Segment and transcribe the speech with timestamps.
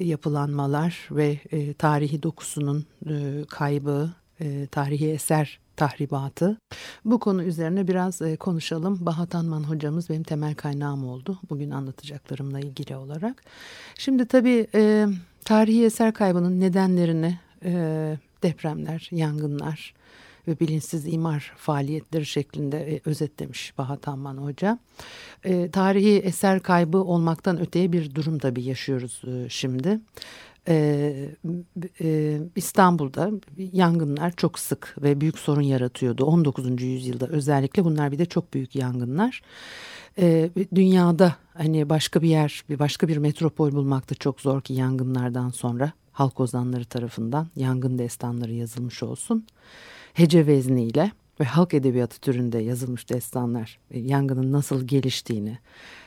[0.05, 6.59] yapılanmalar ve e, tarihi dokusunun e, kaybı, e, tarihi eser tahribatı.
[7.05, 8.99] Bu konu üzerine biraz e, konuşalım.
[9.07, 11.39] Bahat Anman hocamız benim temel kaynağım oldu.
[11.51, 13.43] Bugün anlatacaklarımla ilgili olarak.
[13.99, 15.07] Şimdi tabii e,
[15.45, 17.73] tarihi eser kaybının nedenlerini e,
[18.43, 19.95] depremler, yangınlar
[20.49, 24.79] ve bilinçsiz imar faaliyetleri şeklinde e, özetlemiş Bahat Anman Hoca.
[25.45, 30.01] E, tarihi eser kaybı olmaktan öteye bir durum tabii yaşıyoruz e, şimdi.
[30.69, 31.29] Ee,
[32.01, 33.31] e, İstanbul'da
[33.73, 36.83] yangınlar çok sık ve büyük sorun yaratıyordu 19.
[36.83, 39.43] yüzyılda özellikle bunlar bir de çok büyük yangınlar.
[40.19, 45.51] Ee, dünyada hani başka bir yer bir başka bir metropol bulmakta çok zor ki yangınlardan
[45.51, 49.47] sonra halk ozanları tarafından yangın destanları yazılmış olsun.
[50.17, 55.59] Hece vezniyle ve halk edebiyatı türünde yazılmış destanlar e, yangının nasıl geliştiğini,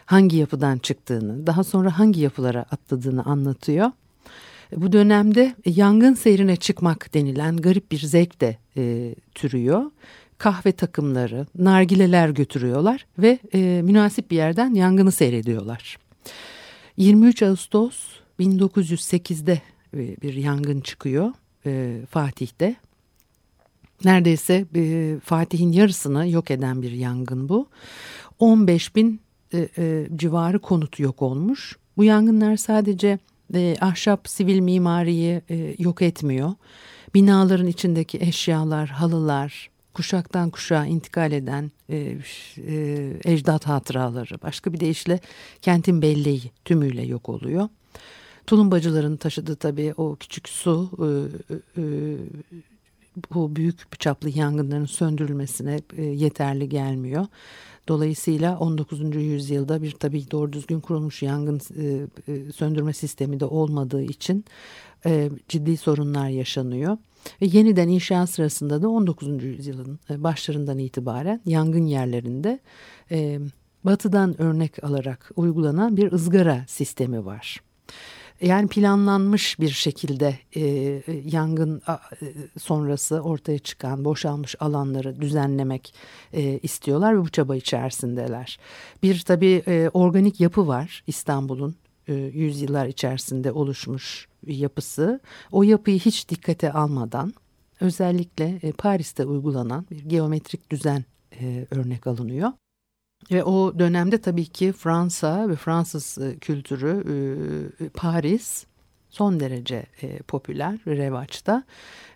[0.05, 3.91] hangi yapıdan çıktığını, daha sonra hangi yapılara atladığını anlatıyor.
[4.75, 9.91] Bu dönemde yangın seyrine çıkmak denilen garip bir zevk de e, türüyor.
[10.37, 15.97] Kahve takımları, nargileler götürüyorlar ve e, münasip bir yerden yangını seyrediyorlar.
[16.97, 17.97] 23 Ağustos
[18.39, 19.61] 1908'de
[19.93, 21.33] e, bir yangın çıkıyor
[21.65, 22.75] e, Fatih'te.
[24.05, 27.67] Neredeyse e, Fatih'in yarısını yok eden bir yangın bu.
[28.39, 29.21] 15 bin
[29.53, 31.77] e, e, civarı konut yok olmuş.
[31.97, 33.19] Bu yangınlar sadece
[33.53, 36.53] e, ahşap sivil mimariyi e, yok etmiyor.
[37.13, 42.17] Binaların içindeki eşyalar, halılar, kuşaktan kuşağa intikal eden e,
[42.67, 45.19] e, ecdat hatıraları, başka bir deyişle
[45.61, 47.69] kentin belleği tümüyle yok oluyor.
[48.47, 51.83] Tulumbacıların taşıdığı tabii o küçük su e, e,
[53.33, 57.25] bu büyük çaplı yangınların söndürülmesine e, yeterli gelmiyor.
[57.87, 59.15] Dolayısıyla 19.
[59.15, 64.45] yüzyılda bir tabii doğru düzgün kurulmuş yangın e, e, söndürme sistemi de olmadığı için
[65.47, 66.97] ciddi sorunlar yaşanıyor.
[67.41, 69.43] Ve yeniden inşa sırasında da 19.
[69.43, 72.59] yüzyılın başlarından itibaren yangın yerlerinde
[73.83, 77.61] batıdan örnek alarak uygulanan bir ızgara sistemi var.
[78.41, 80.63] Yani planlanmış bir şekilde e,
[81.25, 82.25] yangın e,
[82.59, 85.93] sonrası ortaya çıkan boşalmış alanları düzenlemek
[86.33, 88.59] e, istiyorlar ve bu çaba içerisindeler.
[89.03, 91.75] Bir tabii e, organik yapı var İstanbul'un
[92.07, 95.19] e, yüzyıllar içerisinde oluşmuş yapısı.
[95.51, 97.33] O yapıyı hiç dikkate almadan
[97.79, 101.05] özellikle e, Paris'te uygulanan bir geometrik düzen
[101.39, 102.51] e, örnek alınıyor.
[103.31, 107.03] Ve o dönemde tabii ki Fransa ve Fransız e, kültürü
[107.81, 108.65] e, Paris
[109.09, 111.63] son derece e, popüler revaçta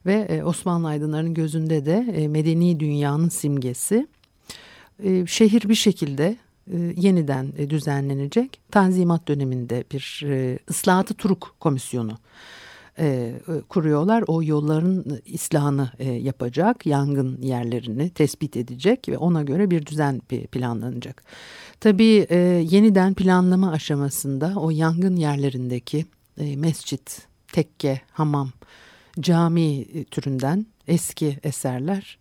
[0.06, 4.08] ve Osmanlı aydınlarının gözünde de medeni dünyanın simgesi.
[5.26, 6.38] Şehir bir şekilde
[6.96, 8.60] yeniden düzenlenecek.
[8.72, 10.26] Tanzimat döneminde bir
[10.70, 12.18] ıslahatı Turuk komisyonu
[13.00, 13.34] e,
[13.70, 14.24] kuruyorlar.
[14.28, 20.20] O yolların islahını e, yapacak, yangın yerlerini tespit edecek ve ona göre bir düzen
[20.52, 21.24] planlanacak.
[21.80, 22.38] Tabii e,
[22.70, 26.06] yeniden planlama aşamasında o yangın yerlerindeki
[26.38, 28.50] e, mescit, tekke, hamam,
[29.20, 32.18] cami türünden eski eserler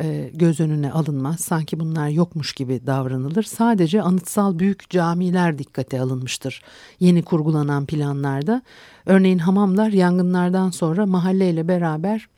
[0.00, 1.40] e, göz önüne alınmaz.
[1.40, 3.42] Sanki bunlar yokmuş gibi davranılır.
[3.42, 6.62] Sadece anıtsal büyük camiler dikkate alınmıştır
[7.00, 8.62] yeni kurgulanan planlarda.
[9.06, 12.28] Örneğin hamamlar yangınlardan sonra mahalleyle beraber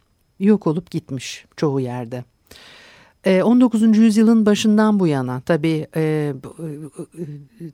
[0.41, 2.25] yok olup gitmiş çoğu yerde.
[3.27, 3.83] 19.
[3.83, 6.35] E, yüzyılın başından bu yana tabii e, e,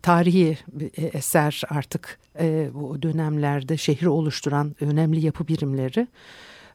[0.02, 0.58] tarihi
[0.96, 6.08] eser artık e, bu dönemlerde şehri oluşturan önemli yapı birimleri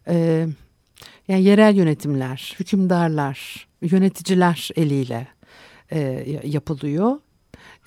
[0.07, 0.47] e,
[1.27, 5.27] yani yerel yönetimler, hükümdarlar, yöneticiler eliyle
[5.91, 5.99] e,
[6.43, 7.19] yapılıyor.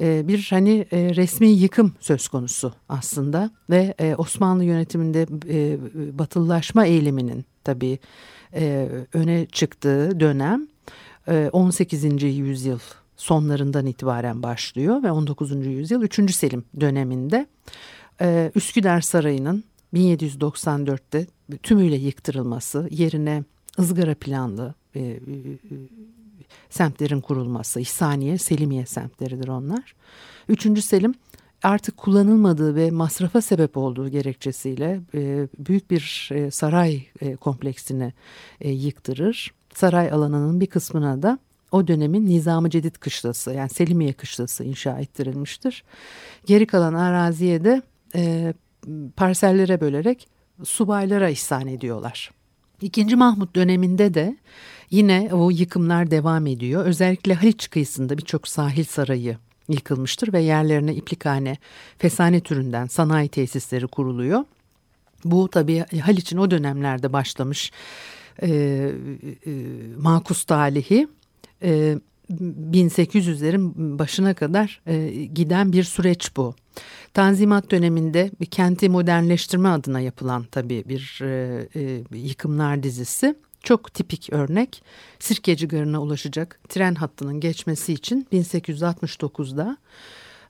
[0.01, 5.79] e, bir hani e, resmi yıkım söz konusu aslında ve e, Osmanlı yönetiminde e,
[6.19, 7.99] batılılaşma eğiliminin tabii
[8.55, 10.69] e, öne çıktığı dönem
[11.29, 12.23] e, 18.
[12.23, 12.79] yüzyıl
[13.17, 15.67] sonlarından itibaren başlıyor ve 19.
[15.67, 16.35] yüzyıl 3.
[16.35, 17.47] Selim döneminde
[18.21, 19.65] e, Üsküdar Sarayı'nın
[19.95, 21.27] 1794'te
[21.63, 23.45] tümüyle yıktırılması yerine
[23.79, 25.19] ızgara planlı e, e,
[26.71, 29.95] semtlerin kurulması, İhsaniye, Selimiye semtleridir onlar.
[30.49, 31.15] Üçüncü Selim
[31.63, 38.13] artık kullanılmadığı ve masrafa sebep olduğu gerekçesiyle e, büyük bir e, saray e, kompleksini
[38.61, 39.55] e, yıktırır.
[39.75, 41.39] Saray alanının bir kısmına da
[41.73, 45.85] o dönemin Nizam-ı Cedid kışlası yani Selimiye kışlası inşa ettirilmiştir.
[46.47, 47.83] Geri kalan araziye de
[48.15, 48.55] e,
[49.17, 50.29] parsellere bölerek
[50.65, 52.31] subaylara ihsan ediyorlar.
[52.83, 54.37] İkinci Mahmut döneminde de
[54.91, 56.85] yine o yıkımlar devam ediyor.
[56.85, 59.37] Özellikle Haliç kıyısında birçok sahil sarayı
[59.69, 61.57] yıkılmıştır ve yerlerine iplikhane,
[61.99, 64.45] fesane türünden sanayi tesisleri kuruluyor.
[65.25, 67.73] Bu tabii Haliç'in o dönemlerde başlamış
[68.43, 69.53] e, e,
[69.99, 71.09] makus talihi
[71.63, 71.99] e,
[72.31, 76.55] 1800'lerin başına kadar e, giden bir süreç bu.
[77.15, 83.35] Tanzimat döneminde bir kenti modernleştirme adına yapılan tabii bir e, e, yıkımlar dizisi.
[83.63, 84.83] Çok tipik örnek
[85.19, 89.77] Sirkeci Garı'na ulaşacak tren hattının geçmesi için 1869'da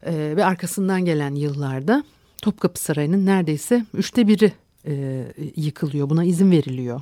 [0.02, 2.04] e, ve arkasından gelen yıllarda
[2.42, 4.52] Topkapı Sarayı'nın neredeyse üçte biri
[5.56, 6.10] yıkılıyor.
[6.10, 7.00] Buna izin veriliyor.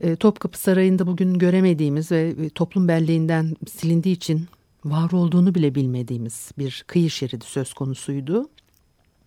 [0.00, 4.46] E, Topkapı Sarayı'nda bugün göremediğimiz ve e, toplum belleğinden silindiği için
[4.84, 8.48] var olduğunu bile bilmediğimiz bir kıyı şeridi söz konusuydu.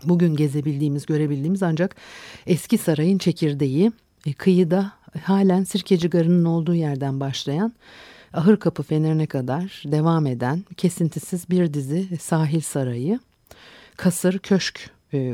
[0.04, 1.96] Bugün gezebildiğimiz, görebildiğimiz ancak
[2.46, 3.92] eski sarayın çekirdeği,
[4.26, 4.94] e, kıyıda
[5.24, 7.74] halen Sirkeci Garı'nın olduğu yerden başlayan
[8.34, 13.20] Ahır Kapı Fenerine kadar devam eden kesintisiz bir dizi sahil sarayı,
[13.98, 14.90] kasır, köşk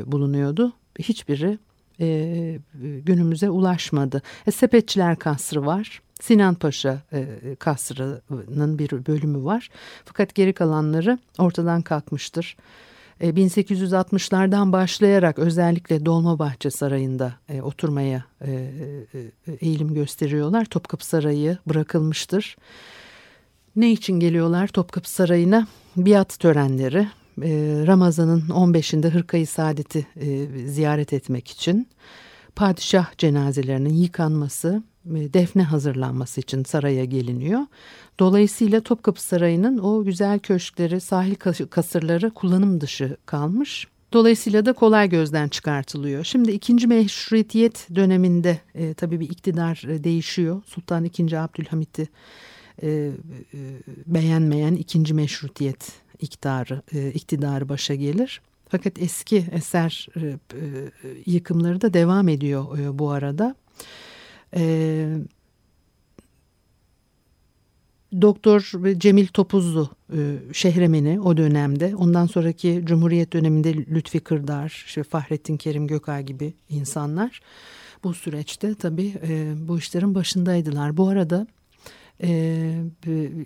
[0.06, 0.72] bulunuyordu.
[0.98, 1.58] Hiçbiri
[2.00, 4.22] e, günümüze ulaşmadı.
[4.46, 6.02] E, Sepetçiler Kasrı var.
[6.20, 7.26] Sinan Paşa e,
[7.58, 9.70] Kasrı'nın bir bölümü var.
[10.04, 12.56] Fakat geri kalanları ortadan kalkmıştır.
[13.20, 20.64] 1860'lardan e, başlayarak özellikle Dolmabahçe Sarayı'nda e, oturmaya e, e, eğilim gösteriyorlar.
[20.64, 22.56] Topkapı Sarayı bırakılmıştır.
[23.76, 25.66] Ne için geliyorlar Topkapı Sarayı'na?
[25.96, 27.19] Biat törenleri, e,
[27.86, 31.88] Ramazan'ın 15'inde Hırkayı Saadet'i e, ziyaret etmek için
[32.56, 37.60] padişah cenazelerinin yıkanması, e, defne hazırlanması için saraya geliniyor.
[38.18, 41.34] Dolayısıyla Topkapı Sarayı'nın o güzel köşkleri, sahil
[41.70, 43.86] kasırları kullanım dışı kalmış.
[44.12, 46.24] Dolayısıyla da kolay gözden çıkartılıyor.
[46.24, 50.62] Şimdi ikinci meşrutiyet döneminde e, tabii bir iktidar e, değişiyor.
[50.66, 51.36] Sultan II.
[51.36, 52.08] Abdülhamit'i
[52.82, 53.10] e, e,
[54.06, 58.40] beğenmeyen ikinci meşrutiyet iktidarı, e, iktidarı başa gelir.
[58.70, 60.36] Fakat eski eser e, e,
[61.26, 63.54] yıkımları da devam ediyor e, bu arada.
[68.20, 75.56] Doktor Cemil Topuzlu e, şehremeni o dönemde ondan sonraki Cumhuriyet döneminde Lütfi Kırdar, işte Fahrettin
[75.56, 77.40] Kerim Gökay gibi insanlar
[78.04, 79.14] bu süreçte tabii
[79.68, 80.96] bu işlerin başındaydılar.
[80.96, 81.46] Bu arada
[82.22, 82.82] e,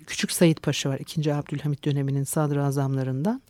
[0.07, 1.33] Küçük Sayit Paşa var 2.
[1.33, 3.41] Abdülhamit döneminin sadrazamlarından.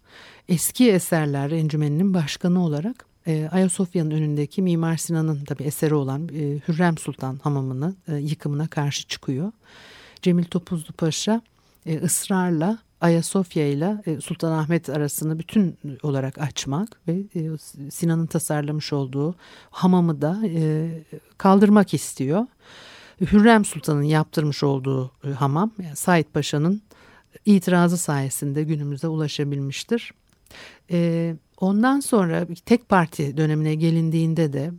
[0.49, 6.97] Eski eserler encümeninin başkanı olarak e, Ayasofya'nın önündeki Mimar Sinan'ın tabi eseri olan e, Hürrem
[6.97, 9.51] Sultan hamamını e, yıkımına karşı çıkıyor.
[10.21, 11.41] Cemil Topuzlu Paşa
[12.03, 17.23] ısrarla Ayasofya ile Sultanahmet arasını bütün olarak açmak ve
[17.91, 19.35] Sinan'ın tasarlamış olduğu
[19.69, 20.41] hamamı da
[21.37, 22.47] kaldırmak istiyor.
[23.21, 26.81] Hürrem Sultan'ın yaptırmış olduğu e, hamam yani Said Paşa'nın
[27.45, 30.13] itirazı sayesinde günümüze ulaşabilmiştir.
[30.91, 34.71] E, ondan sonra tek parti dönemine gelindiğinde de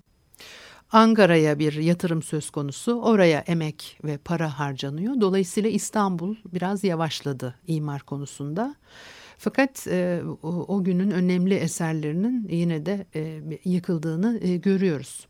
[0.92, 2.94] Ankara'ya bir yatırım söz konusu.
[2.94, 5.20] Oraya emek ve para harcanıyor.
[5.20, 8.74] Dolayısıyla İstanbul biraz yavaşladı imar konusunda.
[9.38, 15.26] Fakat e, o, o günün önemli eserlerinin yine de e, yıkıldığını e, görüyoruz.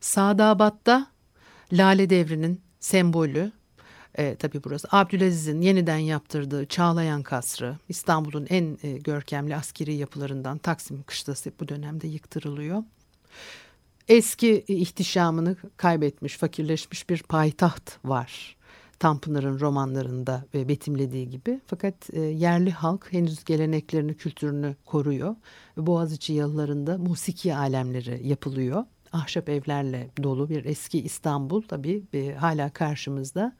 [0.00, 1.06] Sadabat'ta
[1.72, 3.52] Lale Devri'nin sembolü
[4.18, 11.02] e, tabii burası Abdülaziz'in yeniden yaptırdığı Çağlayan Kasrı İstanbul'un en e, görkemli askeri yapılarından Taksim
[11.02, 12.82] Kışlası bu dönemde yıktırılıyor.
[14.08, 18.56] Eski ihtişamını kaybetmiş, fakirleşmiş bir payitaht var.
[18.98, 21.60] Tanpınar'ın romanlarında ve betimlediği gibi.
[21.66, 25.36] Fakat e, yerli halk henüz geleneklerini, kültürünü koruyor.
[25.76, 28.84] Boğaziçi yalılarında musiki alemleri yapılıyor
[29.16, 33.56] ahşap evlerle dolu bir eski İstanbul tabii e, hala karşımızda.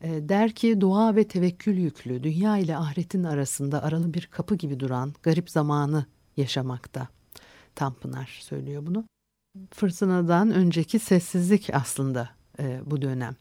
[0.00, 4.80] E, der ki dua ve tevekkül yüklü, dünya ile ahiretin arasında aralı bir kapı gibi
[4.80, 7.08] duran garip zamanı yaşamakta.
[7.74, 9.04] Tanpınar söylüyor bunu.
[9.74, 13.36] Fırtınadan önceki sessizlik aslında e, bu dönem.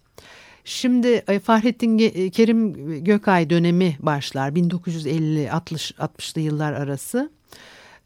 [0.64, 2.74] Şimdi e, Fahrettin e, Kerim
[3.04, 7.32] Gökay dönemi başlar 1950-60'lı yıllar arası.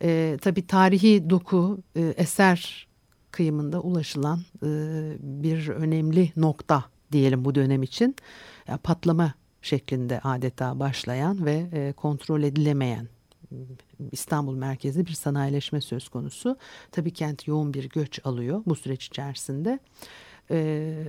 [0.01, 2.87] E, tabii tarihi doku e, eser
[3.31, 4.67] kıyımında ulaşılan e,
[5.19, 8.15] bir önemli nokta diyelim bu dönem için.
[8.83, 13.07] Patlama şeklinde adeta başlayan ve e, kontrol edilemeyen
[14.11, 16.57] İstanbul merkezli bir sanayileşme söz konusu.
[16.91, 19.79] Tabii kent yoğun bir göç alıyor bu süreç içerisinde.
[20.51, 21.05] Ee,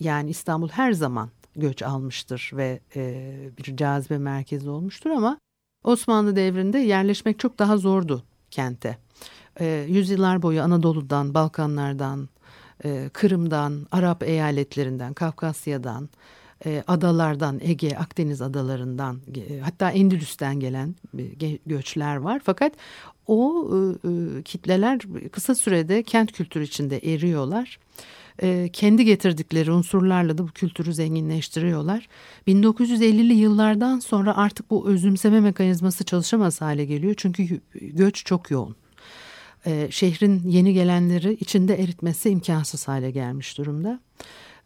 [0.00, 5.38] yani İstanbul her zaman göç almıştır ve e, bir cazibe merkezi olmuştur ama
[5.84, 8.98] Osmanlı devrinde yerleşmek çok daha zordu kente.
[9.60, 12.28] E, yüzyıllar boyu Anadolu'dan, Balkanlardan,
[12.84, 16.08] e, Kırım'dan, Arap eyaletlerinden, Kafkasya'dan,
[16.66, 22.40] e, adalardan, Ege, Akdeniz adalarından, e, hatta Endülüs'ten gelen e, göçler var.
[22.44, 22.72] Fakat
[23.26, 24.98] o e, e, kitleler
[25.32, 27.78] kısa sürede kent kültürü içinde eriyorlar
[28.42, 32.08] e, kendi getirdikleri unsurlarla da bu kültürü zenginleştiriyorlar.
[32.48, 37.14] 1950'li yıllardan sonra artık bu özümseme mekanizması çalışamaz hale geliyor.
[37.16, 38.76] Çünkü göç çok yoğun.
[39.66, 44.00] E, şehrin yeni gelenleri içinde eritmesi imkansız hale gelmiş durumda.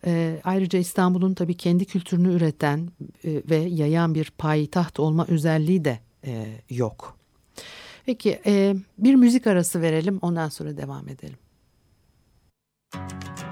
[0.07, 2.89] E, ayrıca İstanbul'un tabii kendi kültürünü üreten
[3.25, 7.19] e, ve yayan bir payitaht olma özelliği de e, yok.
[8.07, 11.39] Peki e, bir müzik arası verelim ondan sonra devam edelim.
[12.95, 13.48] Müzik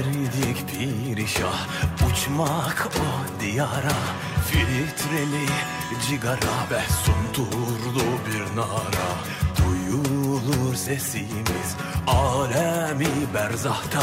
[0.00, 1.66] Derdik pirişah
[2.10, 3.98] uçmak o diyara.
[4.50, 5.46] Filtreli
[6.08, 9.10] cigara ve sunturlu bir nara.
[9.58, 11.76] Duyulur sesimiz
[12.06, 14.02] alemi berzahta.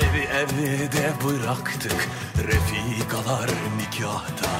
[0.00, 4.50] Evi evde bıraktık refikalar nikahta.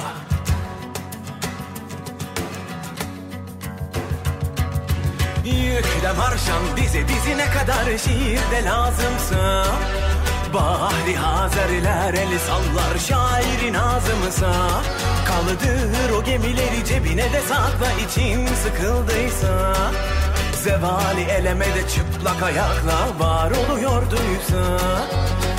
[5.45, 9.65] Yükle marşam dizi dizi ne kadar şiirde lazımsa
[10.53, 14.53] Bahri Hazerler el sallar şairin ağzımıza.
[15.27, 19.75] Kaldır o gemileri cebine de sakla için sıkıldıysa.
[20.63, 24.79] Zevali eleme de çıplak ayakla var oluyorduysa.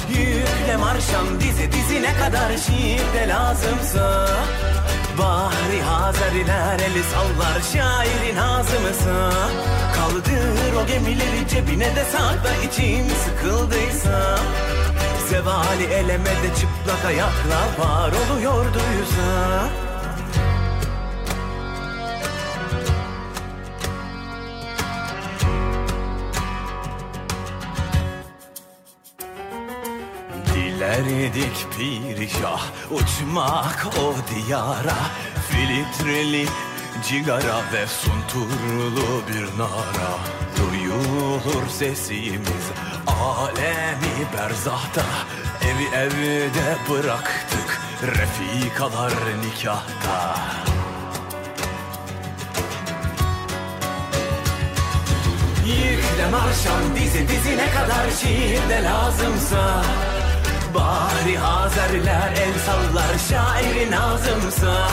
[0.09, 4.27] Yükle marşam dizi dizi ne kadar şiir de lazımsa.
[5.19, 9.33] Bahri Hazeriler eli sallar şairin ağzımıza.
[9.97, 14.39] Kaldır o gemileri cebine de sakla için sıkıldıysa
[15.31, 19.69] Zevali elemede çıplak ayakla var oluyorduysa
[30.55, 34.99] Dilerdik pirişah uçmak o diyara.
[35.49, 36.47] Filtreli
[37.09, 40.19] cigara ve sunturlu bir nara.
[40.59, 45.03] Duyulur sesimiz alemi berzahta
[45.65, 49.13] Evi evde bıraktık refikalar
[49.45, 50.37] nikahta.
[55.67, 59.83] Yükle marşam dizi dizi ne kadar şiirde lazımsa
[60.75, 64.89] Bari Hazerler el sallar şairin ağzımsa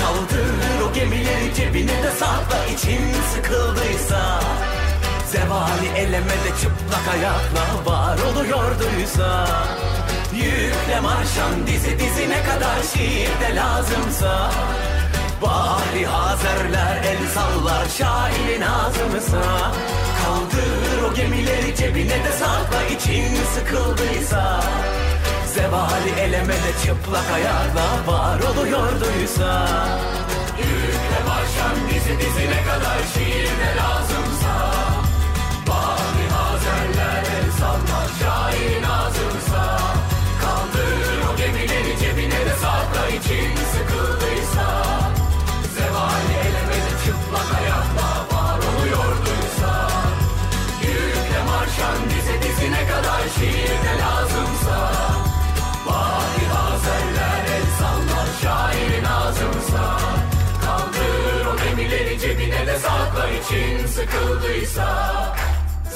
[0.00, 3.00] Kaldır o gemileri cebine de sakla için
[3.34, 4.40] sıkıldıysa
[5.32, 9.46] Zevali elemede çıplak ayakla var oluyorduysa
[10.32, 14.50] Yükle marşan dizi dizi ne kadar şiirde lazımsa.
[15.42, 19.72] Bari Hazerler el sallar şairin ağzımıza.
[20.20, 24.60] Kaldır o gemileri cebine de sakla için sıkıldıysa.
[25.54, 29.68] Zevali elemede çıplak ayakla var oluyorduysa
[30.58, 34.27] Yükle marşan dizi dizi ne kadar şiirde lazımsa
[37.58, 39.78] Şairin ağzımsa
[40.42, 44.68] Kaldır o gemileri cebine de sakla için sıkıldıysa
[45.74, 49.90] Zevali elemede çıplak ayakla var oluyorduysa
[50.82, 54.92] Yükle marşan dizi dizi ne kadar şiirde lazımsa
[55.86, 58.28] Bari Hazerler el sallar
[60.64, 65.18] Kaldır o gemileri cebine de sakla için sıkıldıysa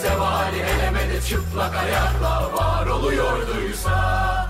[0.02, 4.41] Zevali elemede çıplak ayakla var oluyorduysa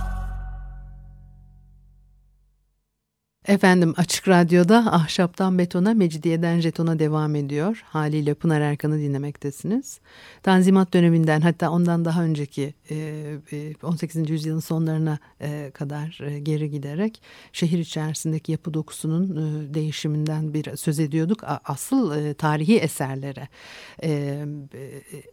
[3.49, 7.85] Efendim Açık Radyo'da Ahşaptan Betona, Mecidiyeden Jeton'a devam ediyor.
[7.87, 10.01] Haliyle Pınar Erkan'ı dinlemektesiniz.
[10.43, 12.75] Tanzimat döneminden hatta ondan daha önceki
[13.83, 14.17] 18.
[14.17, 17.23] E, yüzyılın sonlarına e, kadar e, geri giderek
[17.53, 19.35] şehir içerisindeki yapı dokusunun
[19.75, 21.45] değişiminden bir söz ediyorduk.
[21.65, 23.49] Asıl tarihi eserlere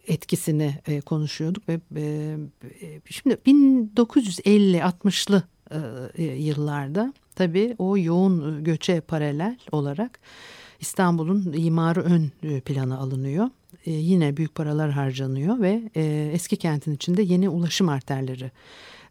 [0.07, 0.75] etkisini
[1.05, 1.79] konuşuyorduk ve
[3.09, 5.43] şimdi 1950-60'lı
[6.17, 10.19] yıllarda Tabii o yoğun göçe paralel olarak
[10.79, 13.49] İstanbul'un imarı ön plana alınıyor.
[13.85, 18.51] E, yine büyük paralar harcanıyor ve e, eski kentin içinde yeni ulaşım arterleri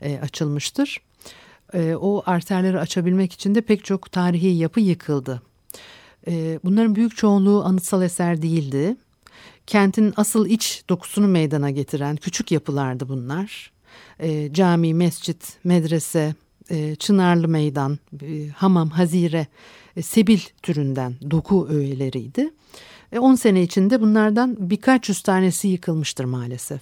[0.01, 1.01] e, açılmıştır.
[1.75, 5.43] E, o arterleri açabilmek için de pek çok tarihi yapı yıkıldı.
[6.65, 8.97] Bunların büyük çoğunluğu anıtsal eser değildi.
[9.67, 13.73] Kentin asıl iç dokusunu meydana getiren küçük yapılardı bunlar.
[14.53, 16.35] Cami, mescit, medrese,
[16.71, 19.47] e, Çınarlı Meydan, e, Hamam, Hazire,
[19.97, 22.51] e, Sebil türünden doku öğeleriydi.
[23.19, 26.81] 10 sene içinde bunlardan birkaç yüz tanesi yıkılmıştır maalesef.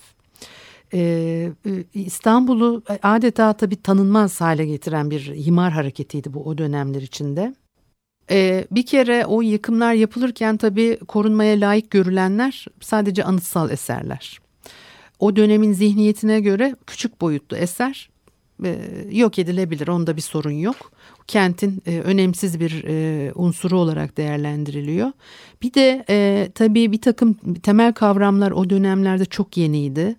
[1.94, 7.54] İstanbul'u adeta tabii tanınmaz hale getiren bir imar hareketiydi bu o dönemler içinde.
[8.70, 14.40] bir kere o yıkımlar yapılırken tabii korunmaya layık görülenler sadece anıtsal eserler.
[15.18, 18.08] O dönemin zihniyetine göre küçük boyutlu eser
[19.10, 19.88] yok edilebilir.
[19.88, 20.92] Onda bir sorun yok.
[21.26, 25.12] Kentin e, önemsiz bir e, unsuru olarak değerlendiriliyor.
[25.62, 30.16] Bir de e, tabii bir takım temel kavramlar o dönemlerde çok yeniydi.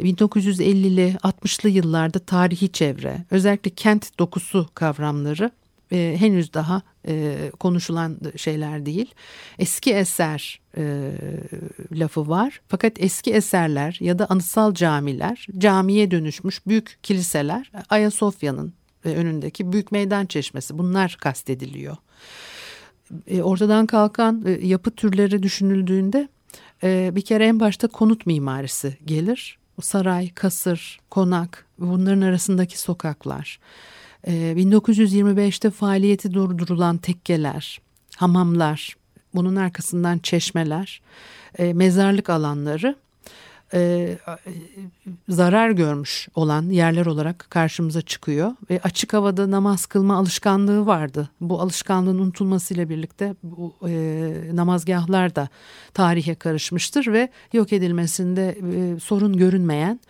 [0.00, 5.50] 1950'li 60'lı yıllarda tarihi çevre, özellikle kent dokusu kavramları
[5.92, 9.14] e, henüz daha e, konuşulan şeyler değil.
[9.58, 11.12] Eski eser e,
[11.92, 12.60] lafı var.
[12.68, 19.92] Fakat eski eserler ya da anıtsal camiler, camiye dönüşmüş büyük kiliseler, Ayasofya'nın e, önündeki büyük
[19.92, 21.96] meydan çeşmesi bunlar kastediliyor.
[23.26, 26.28] E, ortadan kalkan e, yapı türleri düşünüldüğünde
[26.82, 29.58] e, bir kere en başta konut mimarisi gelir.
[29.82, 33.58] Saray, kasır, konak bunların arasındaki sokaklar.
[34.26, 37.80] 1925'te ee, faaliyeti durdurulan tekkeler,
[38.16, 38.96] hamamlar,
[39.34, 41.00] bunun arkasından çeşmeler,
[41.58, 42.96] e, mezarlık alanları
[43.74, 44.08] e,
[45.28, 51.28] zarar görmüş olan yerler olarak karşımıza çıkıyor ve açık havada namaz kılma alışkanlığı vardı.
[51.40, 55.48] Bu alışkanlığın unutulmasıyla birlikte bu e, namazgahlar da
[55.94, 58.58] tarihe karışmıştır ve yok edilmesinde
[59.00, 60.00] sorun görünmeyen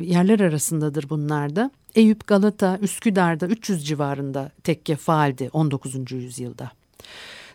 [0.00, 1.70] yerler arasındadır bunlar da.
[1.94, 6.12] Eyüp, Galata, Üsküdar'da 300 civarında tekke faaldi 19.
[6.12, 6.70] yüzyılda.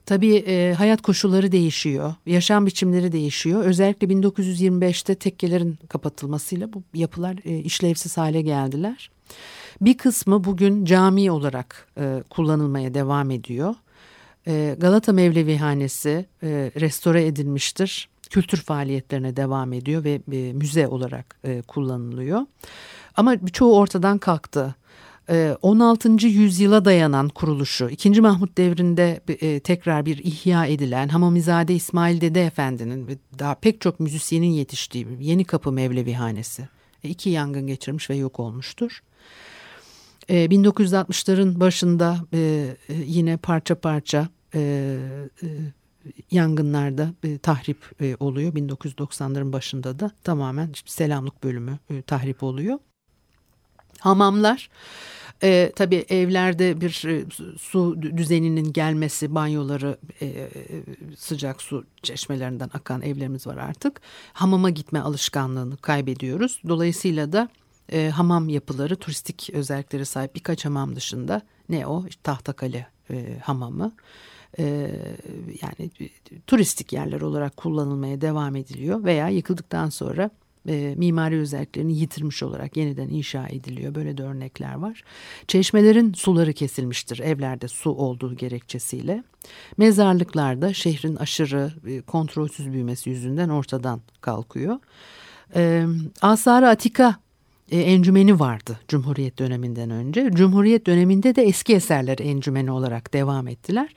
[0.05, 3.63] Tabii e, hayat koşulları değişiyor, yaşam biçimleri değişiyor.
[3.63, 9.09] Özellikle 1925'te tekkelerin kapatılmasıyla bu yapılar e, işlevsiz hale geldiler.
[9.81, 13.75] Bir kısmı bugün cami olarak e, kullanılmaya devam ediyor.
[14.47, 18.09] E, Galata Mevlevihanesi e, restore edilmiştir.
[18.29, 22.41] Kültür faaliyetlerine devam ediyor ve e, müze olarak e, kullanılıyor.
[23.19, 24.75] Ama çoğu ortadan kalktı.
[25.61, 26.09] 16.
[26.09, 28.21] Ee, yüzyıla dayanan kuruluşu 2.
[28.21, 33.99] Mahmut devrinde e, tekrar bir ihya edilen Hamamizade İsmail Dede Efendi'nin ve daha pek çok
[33.99, 36.69] müzisyenin yetiştiği Yeni Kapı Mevlevihanesi
[37.03, 39.03] e, iki yangın geçirmiş ve yok olmuştur.
[40.29, 42.17] 1960'ların e, başında
[43.05, 44.27] yine parça parça
[46.31, 47.77] yangınlarda tahrip
[48.19, 48.53] oluyor.
[48.53, 52.79] 1990'ların başında da tamamen selamlık bölümü tahrip oluyor.
[53.99, 54.69] Hamamlar
[55.43, 57.25] e, tabii evlerde bir e,
[57.59, 60.49] su düzeninin gelmesi, banyoları e,
[61.17, 64.01] sıcak su çeşmelerinden akan evlerimiz var artık.
[64.33, 66.61] Hamama gitme alışkanlığını kaybediyoruz.
[66.67, 67.49] Dolayısıyla da
[67.91, 73.91] e, hamam yapıları turistik özelliklere sahip birkaç hamam dışında ne o Tahtakale e, hamamı
[74.59, 74.91] e,
[75.61, 75.91] yani
[76.47, 80.29] turistik yerler olarak kullanılmaya devam ediliyor veya yıkıldıktan sonra
[80.67, 83.95] e, mimari özelliklerini yitirmiş olarak yeniden inşa ediliyor.
[83.95, 85.03] Böyle de örnekler var.
[85.47, 89.23] Çeşmelerin suları kesilmiştir evlerde su olduğu gerekçesiyle.
[89.77, 94.79] Mezarlıklarda şehrin aşırı e, kontrolsüz büyümesi yüzünden ortadan kalkıyor.
[95.55, 95.85] E,
[96.21, 97.15] Asar-ı Atika
[97.71, 100.29] e, encümeni vardı Cumhuriyet döneminden önce.
[100.33, 103.93] Cumhuriyet döneminde de eski eserler encümeni olarak devam ettiler.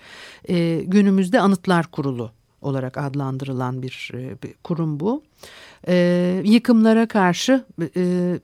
[0.48, 2.30] E, günümüzde Anıtlar Kurulu
[2.62, 5.22] olarak adlandırılan bir, e, bir kurum bu.
[5.88, 7.64] E, yıkımlara karşı
[7.96, 8.38] e,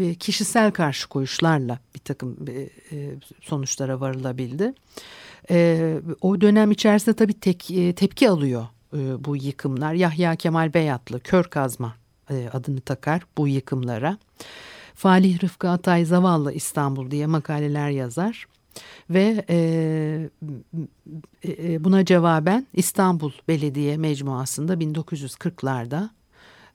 [0.00, 2.52] e, kişisel karşı koyuşlarla bir takım e,
[2.96, 4.72] e, sonuçlara varılabildi.
[5.50, 9.94] E, o dönem içerisinde tabii tek, e, tepki alıyor e, bu yıkımlar.
[9.94, 11.94] Yahya Kemal Beyatlı kör kazma
[12.30, 14.18] e, adını takar bu yıkımlara.
[14.94, 18.46] Falih Rıfkı Atay Zavallı İstanbul diye makaleler yazar.
[19.10, 19.56] Ve e,
[21.44, 26.08] e, buna cevaben İstanbul Belediye Mecmuası'nda 1940'larda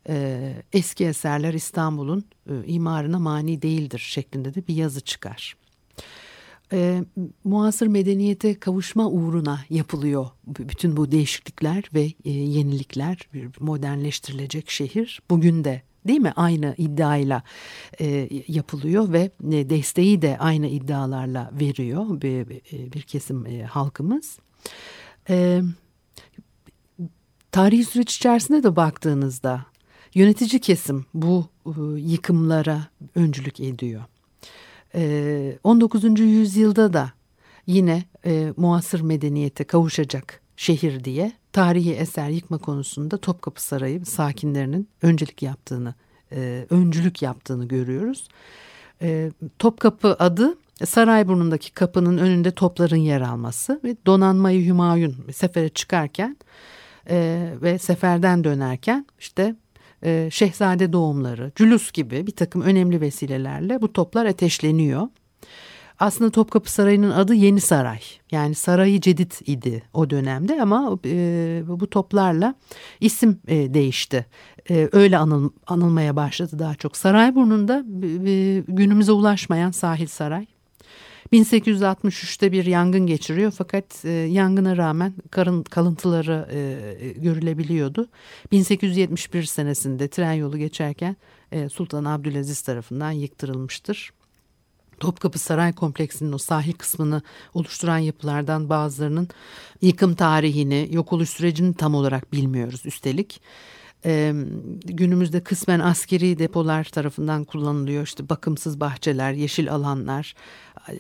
[0.10, 5.56] e, eski eserler İstanbul'un e, imarına mani değildir şeklinde de bir yazı çıkar.
[6.74, 7.04] E,
[7.44, 15.82] muasır medeniyete kavuşma uğruna yapılıyor bütün bu değişiklikler ve e, yenilikler modernleştirilecek şehir bugün de
[16.08, 17.44] değil mi aynı iddiayla
[18.02, 22.48] e, yapılıyor ve e, desteği de aynı iddialarla veriyor bir,
[22.94, 24.40] bir kesim e, halkımız.
[25.30, 25.62] E,
[27.52, 29.66] tarihi süreç içerisinde de baktığınızda
[30.14, 31.70] yönetici kesim bu e,
[32.00, 34.02] yıkımlara öncülük ediyor.
[34.96, 36.20] E, 19.
[36.20, 37.12] yüzyılda da
[37.68, 45.44] yine e, muasır medeniyete kavuşacak şehir diye tarihi eser yıkma konusunda Topkapı Sarayı sakinlerinin öncelik
[45.44, 45.94] yaptığını,
[46.32, 48.28] e, öncülük yaptığını görüyoruz.
[49.02, 56.38] E, Topkapı adı Sarayburnu'ndaki kapının önünde topların yer alması ve donanmayı Hümayun sefere çıkarken
[57.10, 59.56] e, ve seferden dönerken işte
[60.04, 65.08] e, şehzade doğumları, cülus gibi bir takım önemli vesilelerle bu toplar ateşleniyor.
[66.00, 68.00] Aslında Topkapı Sarayı'nın adı Yeni Saray.
[68.32, 72.56] Yani Sarayı Cedid idi o dönemde ama e, bu toplarla
[73.00, 74.26] isim e, değişti.
[74.70, 76.98] E, öyle anıl, anılmaya başladı daha çok.
[76.98, 77.86] Sarayburnu'nda
[78.28, 80.46] e, günümüze ulaşmayan sahil saray.
[81.34, 88.08] 1863'te bir yangın geçiriyor fakat e, yangına rağmen karın kalıntıları e, görülebiliyordu.
[88.52, 91.16] 1871 senesinde tren yolu geçerken
[91.52, 94.12] e, Sultan Abdülaziz tarafından yıktırılmıştır.
[95.00, 97.22] Topkapı Saray Kompleksinin o sahil kısmını
[97.54, 99.28] oluşturan yapılardan bazılarının
[99.82, 103.42] yıkım tarihini, yok oluş sürecini tam olarak bilmiyoruz üstelik.
[104.06, 104.34] Ee,
[104.86, 108.04] günümüzde kısmen askeri depolar tarafından kullanılıyor.
[108.04, 110.36] İşte bakımsız bahçeler, yeşil alanlar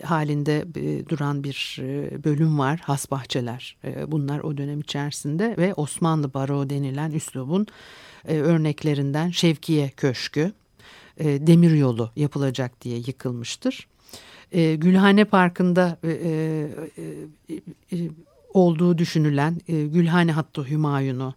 [0.04, 2.80] halinde e, duran bir e, bölüm var.
[2.84, 7.68] Has bahçeler e, bunlar o dönem içerisinde ve Osmanlı Baro denilen üslubun
[8.28, 10.54] örneklerinden Şevkiye Köşkü
[11.20, 13.88] demir yolu yapılacak diye yıkılmıştır.
[14.52, 15.98] Gülhane Parkı'nda
[18.54, 21.34] olduğu düşünülen Gülhane Hattı Hümayun'u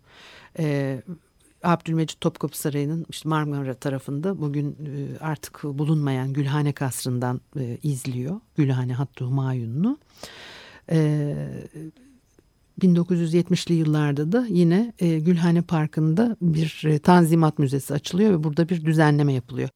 [1.62, 8.40] Abdülmecit Topkapı Sarayı'nın işte Marmara tarafında bugün e, artık bulunmayan Gülhane Kasrı'ndan e, izliyor.
[8.56, 9.98] Gülhane Hattı Hümayun'u.
[10.90, 11.34] E,
[12.80, 19.32] 1970'li yıllarda da yine e, Gülhane Parkı'nda bir Tanzimat Müzesi açılıyor ve burada bir düzenleme
[19.32, 19.68] yapılıyor.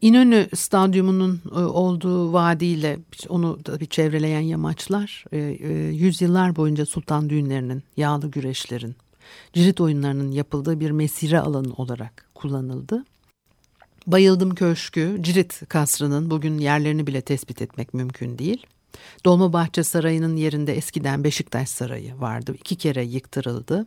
[0.00, 5.24] İnönü Stadyumu'nun olduğu vadiyle onu bir çevreleyen yamaçlar
[5.92, 8.96] yüzyıllar boyunca sultan düğünlerinin, yağlı güreşlerin,
[9.52, 13.04] cirit oyunlarının yapıldığı bir mesire alanı olarak kullanıldı.
[14.06, 18.66] Bayıldım Köşkü, Cirit Kasrı'nın bugün yerlerini bile tespit etmek mümkün değil.
[19.24, 22.54] Dolmabahçe Sarayı'nın yerinde eskiden Beşiktaş Sarayı vardı.
[22.54, 23.86] İki kere yıktırıldı.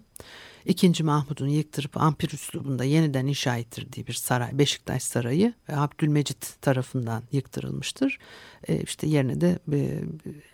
[0.65, 8.19] İkinci Mahmud'un yıktırıp ampir üslubunda yeniden inşa ettirdiği bir saray Beşiktaş Sarayı Abdülmecit tarafından yıktırılmıştır.
[8.67, 10.02] E, işte yerine de e,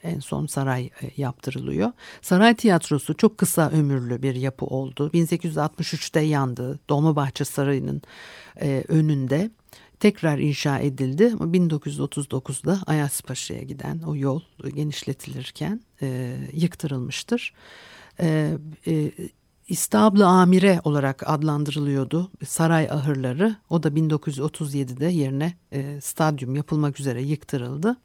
[0.03, 1.91] en son saray e, yaptırılıyor.
[2.21, 5.09] Saray tiyatrosu çok kısa ömürlü bir yapı oldu.
[5.13, 6.79] 1863'te yandı.
[6.89, 8.01] Dolmabahçe Sarayı'nın
[8.61, 9.51] e, önünde
[9.99, 11.23] tekrar inşa edildi.
[11.23, 14.41] 1939'da Ayaspaşa'ya giden o yol
[14.75, 17.53] genişletilirken e, yıktırılmıştır.
[18.19, 19.11] E, e,
[19.67, 23.55] İstablı Amire olarak adlandırılıyordu saray ahırları.
[23.69, 27.97] O da 1937'de yerine e, stadyum yapılmak üzere yıktırıldı.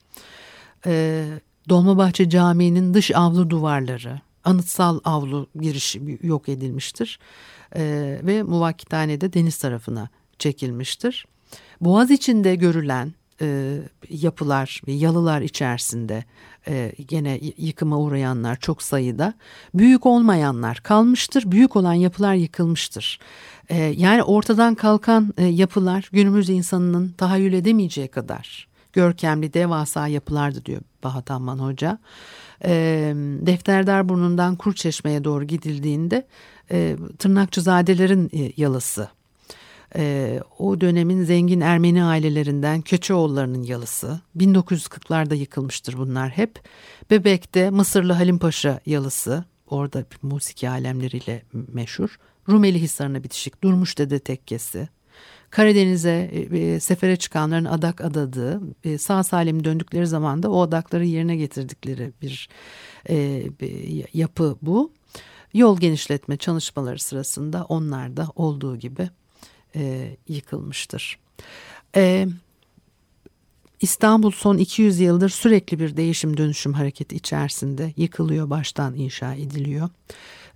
[0.86, 1.24] E,
[1.68, 7.18] Dolmabahçe Camii'nin dış avlu duvarları, anıtsal avlu girişi yok edilmiştir.
[7.76, 7.82] E,
[8.22, 11.26] ve Muvakkithane'de deniz tarafına çekilmiştir.
[11.80, 16.24] Boğaz içinde görülen e, yapılar ve yalılar içerisinde
[16.68, 19.34] e, gene yıkıma uğrayanlar çok sayıda.
[19.74, 23.18] Büyük olmayanlar kalmıştır, büyük olan yapılar yıkılmıştır.
[23.68, 30.80] E, yani ortadan kalkan e, yapılar günümüz insanının tahayyül edemeyeceği kadar görkemli devasa yapılardı diyor
[31.04, 31.98] Bahat Amman Hoca.
[32.64, 36.26] E, Defterdar burnundan Kurçeşme'ye doğru gidildiğinde
[36.70, 39.08] e, Tırnakçızadelerin e, yalısı
[39.96, 44.20] e, o dönemin zengin Ermeni ailelerinden Köçeoğulları'nın yalısı.
[44.36, 46.60] 1940'larda yıkılmıştır bunlar hep.
[47.10, 49.44] Bebek'te Mısırlı Halim Paşa yalısı.
[49.66, 52.18] Orada musiki alemleriyle meşhur.
[52.48, 54.88] Rumeli Hisarı'na bitişik Durmuş Dede Tekkesi.
[55.50, 61.04] Karadeniz'e e, e, sefere çıkanların adak adadığı, e, sağ salim döndükleri zaman da o adakları
[61.04, 62.48] yerine getirdikleri bir
[63.08, 63.44] e,
[64.14, 64.92] yapı bu.
[65.54, 69.10] yol genişletme çalışmaları sırasında onlar da olduğu gibi
[69.76, 71.18] e, yıkılmıştır.
[71.96, 72.26] E,
[73.80, 79.88] İstanbul son 200 yıldır sürekli bir değişim dönüşüm hareketi içerisinde yıkılıyor, baştan inşa ediliyor.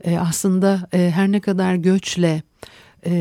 [0.04, 2.42] E, aslında e, her ne kadar göçle
[3.06, 3.12] e,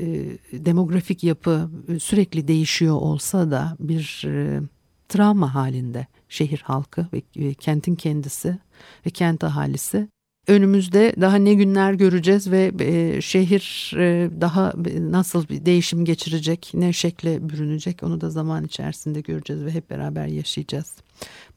[0.00, 0.06] e,
[0.52, 4.60] demografik yapı sürekli değişiyor olsa da bir e,
[5.08, 8.58] travma halinde şehir halkı ve, ve kentin kendisi
[9.06, 10.08] ve kent ahalisi
[10.48, 16.92] önümüzde daha ne günler göreceğiz ve e, şehir e, daha nasıl bir değişim geçirecek, ne
[16.92, 20.96] şekle bürünecek onu da zaman içerisinde göreceğiz ve hep beraber yaşayacağız.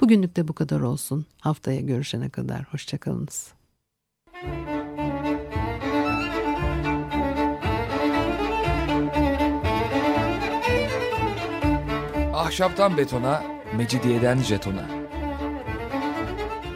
[0.01, 1.25] Bugünlük de bu kadar olsun.
[1.39, 3.53] Haftaya görüşene kadar hoşçakalınız.
[12.33, 13.43] Ahşaptan betona,
[13.77, 15.00] mecidiyeden jetona.